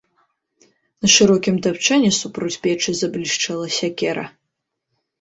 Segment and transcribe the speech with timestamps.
[1.03, 4.29] На шырокім тапчане супроць печы заблішчэла сякера.